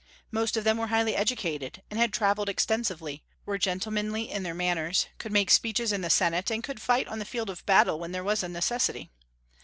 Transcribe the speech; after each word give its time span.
Most 0.31 0.57
of 0.57 0.63
them 0.63 0.79
were 0.79 0.87
highly 0.87 1.15
educated, 1.15 1.83
had 1.91 2.11
travelled 2.11 2.49
extensively, 2.49 3.21
were 3.45 3.59
gentlemanly 3.59 4.31
in 4.31 4.41
their 4.41 4.55
manners, 4.55 5.05
could 5.19 5.31
make 5.31 5.51
speeches 5.51 5.91
in 5.93 6.01
the 6.01 6.09
Senate, 6.09 6.49
and 6.49 6.63
could 6.63 6.81
fight 6.81 7.07
on 7.07 7.19
the 7.19 7.23
field 7.23 7.51
of 7.51 7.63
battle 7.67 7.99
when 7.99 8.11
there 8.11 8.23
was 8.23 8.41
a 8.41 8.49
necessity. 8.49 9.11